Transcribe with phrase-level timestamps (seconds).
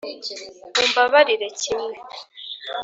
[0.81, 1.95] umbabarire kimwe.